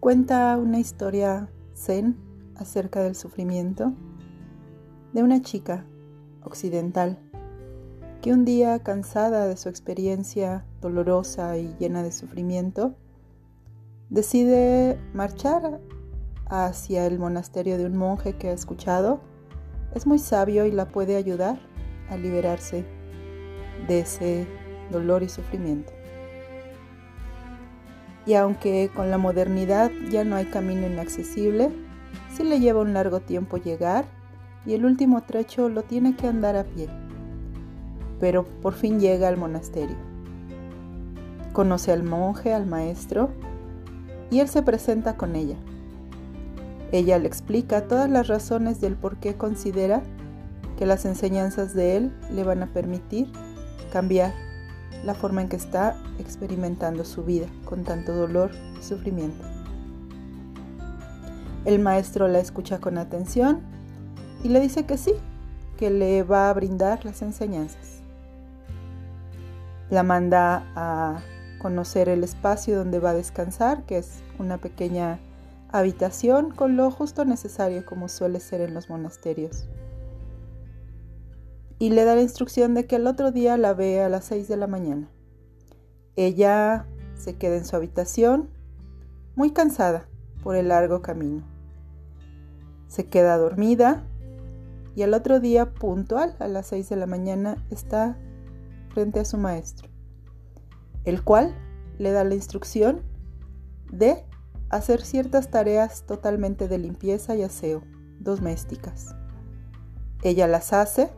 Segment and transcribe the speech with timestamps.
[0.00, 2.16] cuenta una historia zen
[2.56, 3.92] acerca del sufrimiento
[5.12, 5.84] de una chica
[6.42, 7.18] occidental
[8.22, 12.94] que un día, cansada de su experiencia dolorosa y llena de sufrimiento,
[14.08, 15.80] decide marchar
[16.46, 19.20] hacia el monasterio de un monje que ha escuchado
[19.94, 21.60] es muy sabio y la puede ayudar
[22.08, 22.86] a liberarse
[23.86, 24.46] de ese
[24.90, 25.92] dolor y sufrimiento.
[28.26, 31.70] Y aunque con la modernidad ya no hay camino inaccesible,
[32.34, 34.04] sí le lleva un largo tiempo llegar
[34.66, 36.88] y el último trecho lo tiene que andar a pie.
[38.18, 39.96] Pero por fin llega al monasterio.
[41.52, 43.30] Conoce al monje, al maestro,
[44.30, 45.56] y él se presenta con ella.
[46.92, 50.02] Ella le explica todas las razones del por qué considera
[50.78, 53.28] que las enseñanzas de él le van a permitir
[53.92, 54.32] cambiar
[55.04, 59.44] la forma en que está experimentando su vida con tanto dolor y sufrimiento.
[61.64, 63.60] El maestro la escucha con atención
[64.42, 65.12] y le dice que sí,
[65.76, 68.00] que le va a brindar las enseñanzas.
[69.90, 71.20] La manda a
[71.60, 75.18] conocer el espacio donde va a descansar, que es una pequeña
[75.70, 79.68] habitación con lo justo necesario como suele ser en los monasterios.
[81.80, 84.46] Y le da la instrucción de que el otro día la vea a las 6
[84.46, 85.10] de la mañana.
[86.14, 88.48] Ella se queda en su habitación,
[89.34, 90.06] muy cansada
[90.44, 91.42] por el largo camino.
[92.86, 94.04] Se queda dormida
[94.94, 98.16] y el otro día, puntual a las 6 de la mañana, está
[98.92, 99.88] frente a su maestro,
[101.04, 101.54] el cual
[101.98, 103.02] le da la instrucción
[103.90, 104.24] de
[104.68, 107.82] hacer ciertas tareas totalmente de limpieza y aseo
[108.18, 109.14] domésticas.
[110.22, 111.10] Ella las hace.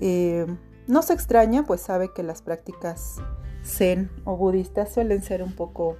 [0.00, 0.46] Eh,
[0.86, 3.16] no se extraña, pues sabe que las prácticas
[3.64, 5.96] zen o budistas suelen ser un poco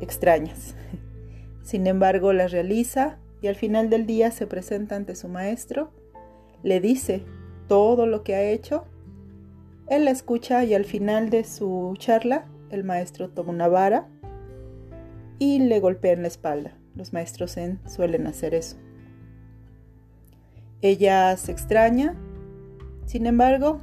[0.00, 0.74] extrañas.
[1.62, 5.90] Sin embargo, las realiza y al final del día se presenta ante su maestro,
[6.62, 7.24] le dice
[7.68, 8.84] todo lo que ha hecho.
[9.86, 14.08] Él la escucha y al final de su charla, el maestro toma una vara
[15.38, 16.76] y le golpea en la espalda.
[16.94, 18.76] Los maestros Zen suelen hacer eso.
[20.82, 22.16] Ella se extraña,
[23.08, 23.80] sin embargo,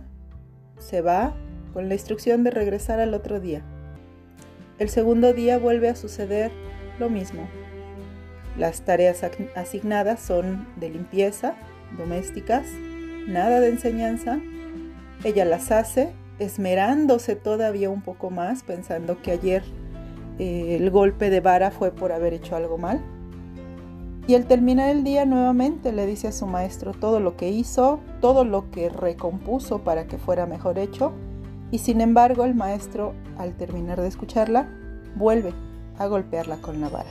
[0.77, 1.33] se va
[1.73, 3.63] con la instrucción de regresar al otro día.
[4.77, 6.51] El segundo día vuelve a suceder
[6.99, 7.49] lo mismo.
[8.55, 9.23] Las tareas
[9.55, 11.55] asignadas son de limpieza,
[11.97, 12.67] domésticas,
[13.27, 14.39] nada de enseñanza.
[15.23, 19.63] Ella las hace, esmerándose todavía un poco más, pensando que ayer
[20.37, 23.01] eh, el golpe de vara fue por haber hecho algo mal.
[24.27, 27.99] Y al terminar el día nuevamente le dice a su maestro todo lo que hizo,
[28.21, 31.11] todo lo que recompuso para que fuera mejor hecho.
[31.71, 34.67] Y sin embargo el maestro, al terminar de escucharla,
[35.15, 35.53] vuelve
[35.99, 37.09] a golpearla con la vara.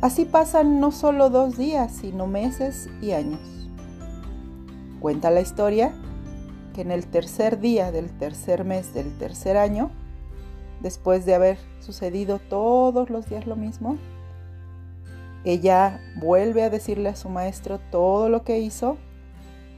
[0.00, 3.40] Así pasan no solo dos días, sino meses y años.
[5.00, 5.92] Cuenta la historia
[6.74, 9.90] que en el tercer día del tercer mes del tercer año,
[10.80, 13.96] después de haber sucedido todos los días lo mismo,
[15.46, 18.98] ella vuelve a decirle a su maestro todo lo que hizo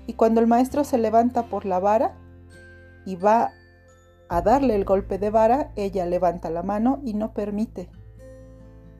[0.07, 2.17] y cuando el maestro se levanta por la vara
[3.05, 3.53] y va
[4.31, 7.91] a darle el golpe de vara, ella levanta la mano y no permite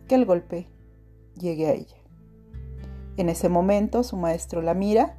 [0.09, 0.69] que el golpe
[1.35, 1.97] llegue a ella.
[3.17, 5.17] En ese momento su maestro la mira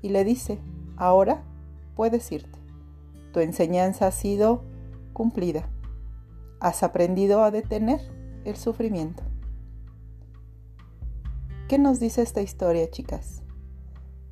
[0.00, 0.58] y le dice,
[0.96, 1.42] ahora
[1.94, 2.58] puedes irte.
[3.34, 4.62] Tu enseñanza ha sido
[5.12, 5.68] cumplida.
[6.58, 8.00] Has aprendido a detener
[8.46, 9.25] el sufrimiento.
[11.68, 13.42] ¿Qué nos dice esta historia, chicas?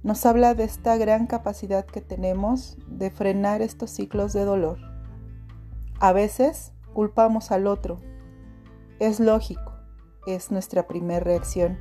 [0.05, 4.79] Nos habla de esta gran capacidad que tenemos de frenar estos ciclos de dolor.
[5.99, 7.99] A veces culpamos al otro.
[9.01, 9.73] Es lógico,
[10.29, 11.77] es nuestra primera reacción.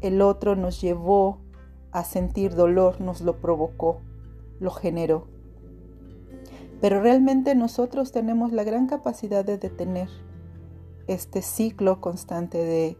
[0.00, 1.42] El otro nos llevó
[1.92, 4.00] a sentir dolor, nos lo provocó,
[4.60, 5.26] lo generó.
[6.80, 10.08] Pero realmente nosotros tenemos la gran capacidad de detener
[11.06, 12.96] este ciclo constante de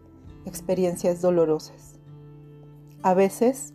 [0.46, 1.98] experiencias dolorosas.
[3.02, 3.74] A veces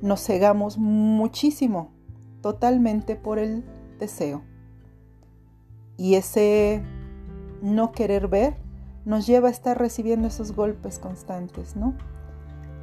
[0.00, 1.92] nos cegamos muchísimo,
[2.40, 3.64] totalmente por el
[3.98, 4.42] deseo.
[5.96, 6.82] Y ese
[7.62, 8.56] no querer ver
[9.04, 11.94] nos lleva a estar recibiendo esos golpes constantes, ¿no?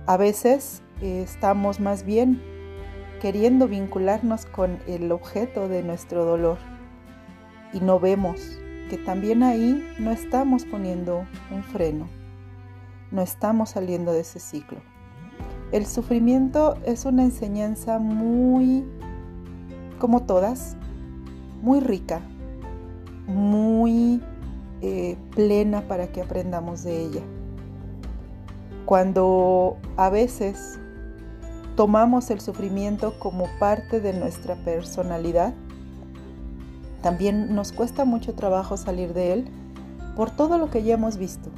[0.06, 2.42] A veces eh, estamos más bien
[3.22, 6.58] queriendo vincularnos con el objeto de nuestro dolor
[7.74, 8.60] y no vemos
[8.90, 12.08] que también ahí no estamos poniendo un freno,
[13.12, 14.80] no estamos saliendo de ese ciclo.
[15.72, 18.86] El sufrimiento es una enseñanza muy,
[20.00, 20.78] como todas,
[21.62, 22.22] muy rica,
[23.28, 24.22] muy
[24.82, 27.22] eh, plena para que aprendamos de ella.
[28.86, 30.80] Cuando a veces
[31.76, 35.54] tomamos el sufrimiento como parte de nuestra personalidad,
[37.02, 39.46] también nos cuesta mucho trabajo salir de él
[40.16, 41.50] por todo lo que ya hemos visto.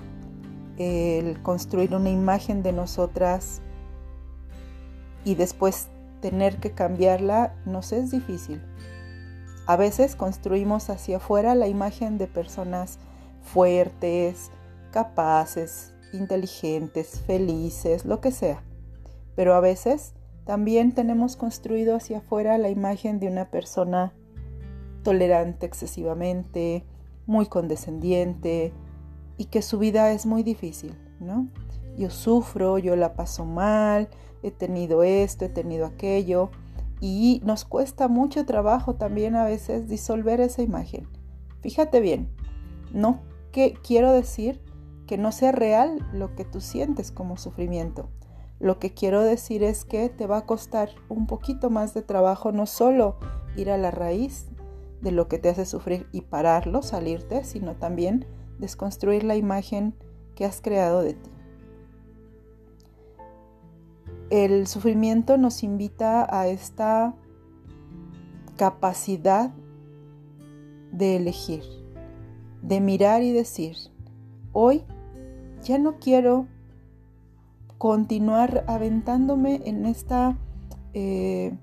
[0.80, 3.62] El construir una imagen de nosotras
[5.26, 5.90] y después
[6.22, 8.62] tener que cambiarla nos es difícil.
[9.68, 12.98] A veces construimos hacia afuera la imagen de personas
[13.44, 14.52] fuertes,
[14.92, 18.64] capaces, inteligentes, felices, lo que sea.
[19.36, 20.14] Pero a veces
[20.46, 24.14] también tenemos construido hacia afuera la imagen de una persona
[25.04, 26.86] tolerante excesivamente,
[27.26, 28.72] muy condescendiente
[29.40, 31.48] y que su vida es muy difícil, ¿no?
[31.98, 34.10] Yo sufro, yo la paso mal,
[34.44, 36.52] he tenido esto, he tenido aquello
[37.00, 41.08] y nos cuesta mucho trabajo también a veces disolver esa imagen.
[41.62, 42.30] Fíjate bien,
[42.92, 43.22] no
[43.54, 44.62] que quiero decir
[45.08, 48.10] que no sea real lo que tú sientes como sufrimiento.
[48.60, 52.52] Lo que quiero decir es que te va a costar un poquito más de trabajo
[52.52, 53.16] no solo
[53.56, 54.48] ir a la raíz
[55.00, 58.26] de lo que te hace sufrir y pararlo, salirte, sino también
[58.60, 59.96] desconstruir la imagen
[60.36, 61.30] que has creado de ti.
[64.30, 67.16] El sufrimiento nos invita a esta
[68.58, 69.52] capacidad
[70.92, 71.64] de elegir,
[72.62, 73.76] de mirar y decir,
[74.54, 74.84] hoy
[75.64, 76.48] ya no quiero
[77.78, 80.38] continuar aventándome en esta
[80.94, 81.58] eh,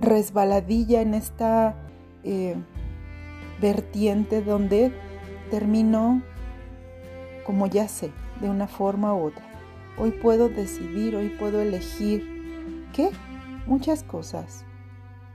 [0.00, 1.74] resbaladilla, en esta
[2.22, 2.56] eh,
[3.60, 4.92] vertiente donde
[5.54, 6.20] termino
[7.46, 8.10] como ya sé,
[8.40, 9.44] de una forma u otra.
[9.96, 12.88] Hoy puedo decidir, hoy puedo elegir.
[12.92, 13.10] ¿Qué?
[13.64, 14.64] Muchas cosas.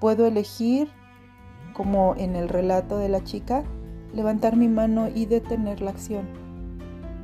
[0.01, 0.89] Puedo elegir,
[1.71, 3.63] como en el relato de la chica,
[4.13, 6.27] levantar mi mano y detener la acción.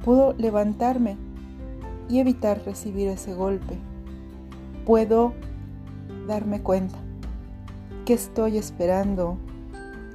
[0.06, 1.18] Puedo levantarme
[2.08, 3.78] y evitar recibir ese golpe.
[4.86, 5.34] Puedo
[6.28, 6.98] darme cuenta
[8.06, 9.38] qué estoy esperando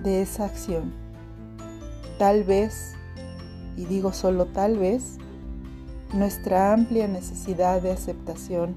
[0.03, 1.00] de esa acción.
[2.21, 2.93] Tal vez,
[3.79, 5.17] y digo solo tal vez,
[6.13, 8.77] nuestra amplia necesidad de aceptación,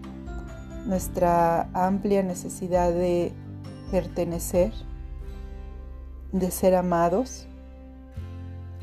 [0.85, 3.33] nuestra amplia necesidad de
[3.91, 4.71] pertenecer,
[6.31, 7.45] de ser amados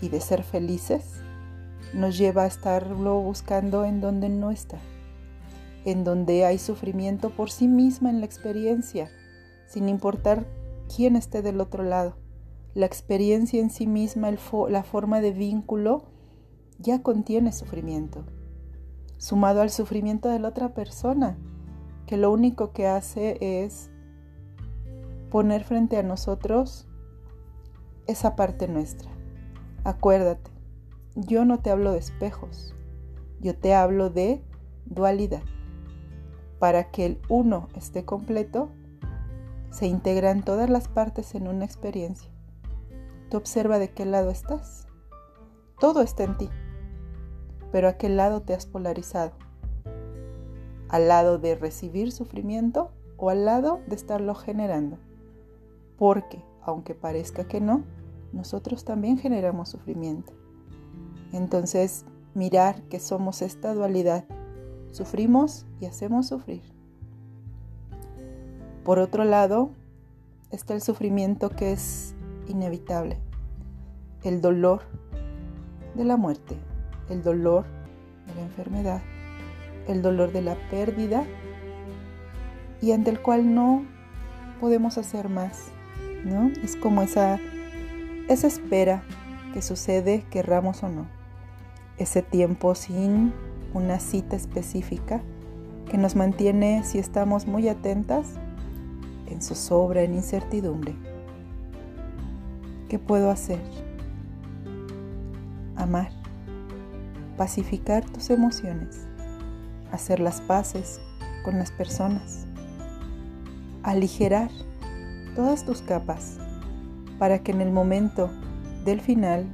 [0.02, 1.06] y de ser felices,
[1.94, 4.76] nos lleva a estarlo buscando en donde no está,
[5.86, 9.10] en donde hay sufrimiento por sí misma en la experiencia,
[9.68, 10.44] sin importar
[10.94, 12.19] quién esté del otro lado.
[12.74, 14.30] La experiencia en sí misma,
[14.68, 16.04] la forma de vínculo,
[16.78, 18.24] ya contiene sufrimiento
[19.20, 21.36] sumado al sufrimiento de la otra persona,
[22.06, 23.90] que lo único que hace es
[25.30, 26.88] poner frente a nosotros
[28.06, 29.10] esa parte nuestra.
[29.84, 30.50] Acuérdate,
[31.14, 32.74] yo no te hablo de espejos,
[33.40, 34.42] yo te hablo de
[34.86, 35.42] dualidad.
[36.58, 38.70] Para que el uno esté completo,
[39.70, 42.30] se integran todas las partes en una experiencia.
[43.30, 44.86] Tú observa de qué lado estás.
[45.78, 46.50] Todo está en ti
[47.72, 49.32] pero ¿a qué lado te has polarizado?
[50.88, 54.98] ¿Al lado de recibir sufrimiento o al lado de estarlo generando?
[55.96, 57.84] Porque, aunque parezca que no,
[58.32, 60.32] nosotros también generamos sufrimiento.
[61.32, 64.24] Entonces, mirar que somos esta dualidad.
[64.90, 66.62] Sufrimos y hacemos sufrir.
[68.84, 69.70] Por otro lado,
[70.50, 72.16] está el sufrimiento que es
[72.50, 73.18] inevitable,
[74.22, 74.82] el dolor
[75.94, 76.56] de la muerte
[77.10, 77.64] el dolor
[78.26, 79.02] de la enfermedad,
[79.88, 81.24] el dolor de la pérdida
[82.80, 83.84] y ante el cual no
[84.60, 85.66] podemos hacer más,
[86.24, 86.50] ¿no?
[86.62, 87.38] Es como esa,
[88.28, 89.02] esa espera
[89.52, 91.06] que sucede, querramos o no.
[91.98, 93.34] Ese tiempo sin
[93.74, 95.20] una cita específica
[95.90, 98.34] que nos mantiene, si estamos muy atentas,
[99.26, 100.94] en zozobra, en incertidumbre.
[102.90, 103.60] ¿Qué puedo hacer?
[105.76, 106.10] Amar.
[107.36, 109.06] Pacificar tus emociones,
[109.92, 111.00] hacer las paces
[111.44, 112.46] con las personas,
[113.84, 114.50] aligerar
[115.36, 116.38] todas tus capas
[117.20, 118.28] para que en el momento
[118.84, 119.46] del final,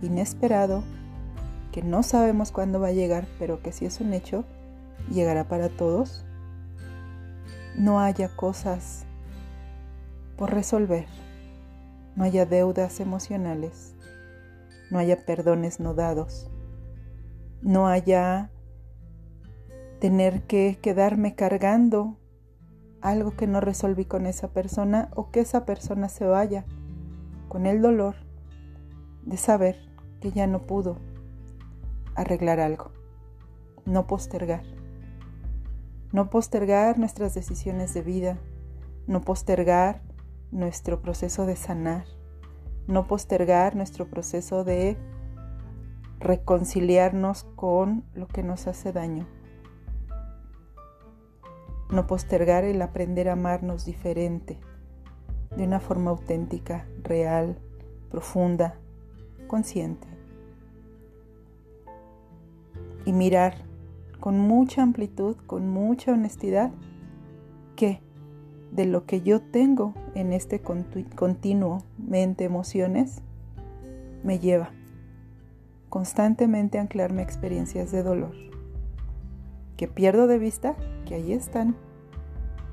[0.00, 0.82] inesperado,
[1.72, 4.46] que no sabemos cuándo va a llegar, pero que si es un hecho,
[5.12, 6.24] llegará para todos,
[7.76, 9.04] no haya cosas
[10.38, 11.06] por resolver,
[12.16, 13.94] no haya deudas emocionales,
[14.90, 16.50] no haya perdones no dados,
[17.62, 18.50] no haya
[20.00, 22.18] tener que quedarme cargando
[23.00, 26.64] algo que no resolví con esa persona o que esa persona se vaya
[27.48, 28.16] con el dolor
[29.22, 29.76] de saber
[30.20, 30.98] que ya no pudo
[32.14, 32.92] arreglar algo,
[33.84, 34.62] no postergar,
[36.12, 38.38] no postergar nuestras decisiones de vida,
[39.06, 40.00] no postergar
[40.54, 42.06] nuestro proceso de sanar,
[42.86, 44.96] no postergar nuestro proceso de
[46.20, 49.26] reconciliarnos con lo que nos hace daño,
[51.90, 54.58] no postergar el aprender a amarnos diferente,
[55.56, 57.58] de una forma auténtica, real,
[58.10, 58.78] profunda,
[59.48, 60.06] consciente.
[63.04, 63.56] Y mirar
[64.20, 66.70] con mucha amplitud, con mucha honestidad,
[67.76, 68.00] que
[68.74, 73.22] de lo que yo tengo en este continuo mente emociones
[74.24, 74.70] me lleva
[75.88, 78.34] constantemente a anclarme experiencias de dolor,
[79.76, 80.74] que pierdo de vista
[81.06, 81.76] que ahí están.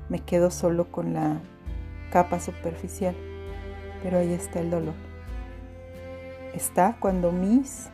[0.08, 1.40] Me quedo solo con la
[2.10, 3.14] capa superficial,
[4.02, 4.94] pero ahí está el dolor.
[6.52, 7.90] Está cuando mis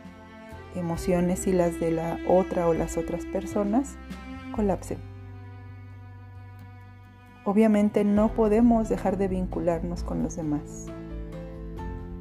[0.75, 3.97] emociones y las de la otra o las otras personas
[4.55, 5.08] colapsen.
[7.45, 10.87] Obviamente no podemos dejar de vincularnos con los demás.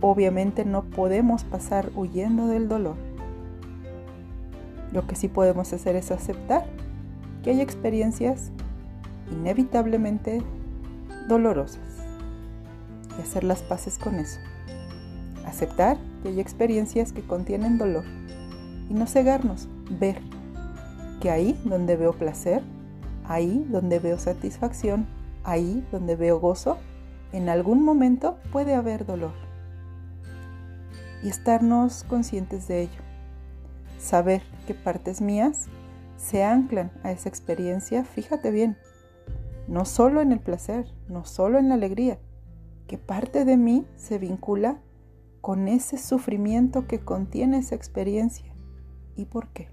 [0.00, 2.96] Obviamente no podemos pasar huyendo del dolor.
[4.92, 6.64] Lo que sí podemos hacer es aceptar
[7.42, 8.52] que hay experiencias
[9.30, 10.42] inevitablemente
[11.28, 11.80] dolorosas
[13.18, 14.38] y hacer las paces con eso.
[15.44, 18.04] Aceptar que hay experiencias que contienen dolor
[18.88, 20.20] y no cegarnos, ver
[21.20, 22.62] que ahí donde veo placer,
[23.28, 25.06] ahí donde veo satisfacción,
[25.44, 26.78] ahí donde veo gozo,
[27.32, 29.34] en algún momento puede haber dolor.
[31.22, 33.02] Y estarnos conscientes de ello.
[33.98, 35.66] Saber que partes mías
[36.16, 38.76] se anclan a esa experiencia, fíjate bien,
[39.68, 42.18] no solo en el placer, no solo en la alegría,
[42.86, 44.80] que parte de mí se vincula
[45.42, 48.54] con ese sufrimiento que contiene esa experiencia.
[49.16, 49.68] ¿Y por qué?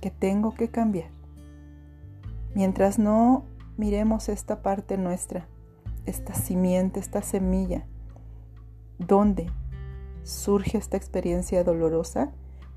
[0.00, 1.21] Que tengo que cambiar.
[2.54, 3.44] Mientras no
[3.76, 5.48] miremos esta parte nuestra,
[6.04, 7.86] esta simiente, esta semilla,
[8.98, 9.50] donde
[10.22, 12.32] surge esta experiencia dolorosa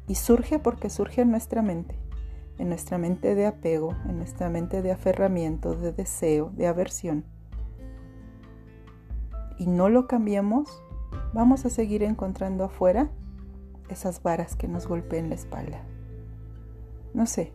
[0.07, 1.95] y surge porque surge en nuestra mente,
[2.57, 7.25] en nuestra mente de apego, en nuestra mente de aferramiento, de deseo, de aversión.
[9.57, 10.81] Y no lo cambiemos,
[11.33, 13.09] vamos a seguir encontrando afuera
[13.89, 15.83] esas varas que nos golpeen la espalda.
[17.13, 17.53] No sé,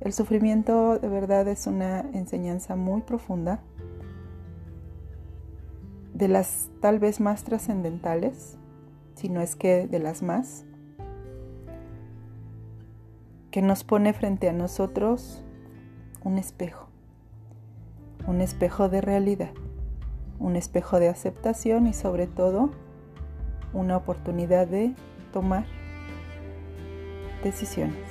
[0.00, 3.60] el sufrimiento de verdad es una enseñanza muy profunda,
[6.14, 8.56] de las tal vez más trascendentales,
[9.14, 10.64] si no es que de las más,
[13.50, 15.42] que nos pone frente a nosotros
[16.24, 16.88] un espejo,
[18.26, 19.52] un espejo de realidad,
[20.38, 22.70] un espejo de aceptación y sobre todo
[23.72, 24.94] una oportunidad de
[25.32, 25.66] tomar
[27.42, 28.05] decisiones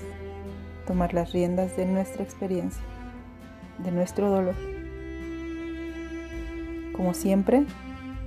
[0.85, 2.83] tomar las riendas de nuestra experiencia,
[3.79, 4.55] de nuestro dolor.
[6.95, 7.65] Como siempre,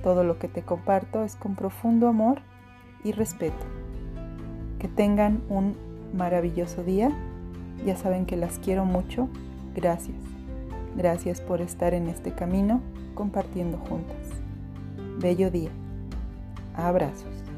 [0.03, 2.41] todo lo que te comparto es con profundo amor
[3.03, 3.65] y respeto.
[4.77, 5.75] Que tengan un
[6.13, 7.11] maravilloso día.
[7.85, 9.27] Ya saben que las quiero mucho.
[9.75, 10.17] Gracias.
[10.95, 12.81] Gracias por estar en este camino
[13.15, 14.17] compartiendo juntas.
[15.19, 15.69] Bello día.
[16.75, 17.48] Abrazos.